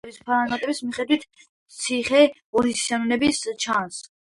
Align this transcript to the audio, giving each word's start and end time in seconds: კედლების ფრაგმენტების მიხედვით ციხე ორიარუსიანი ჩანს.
კედლების 0.03 0.21
ფრაგმენტების 0.29 0.79
მიხედვით 0.87 1.27
ციხე 1.77 2.25
ორიარუსიანი 2.59 3.35
ჩანს. 3.69 4.07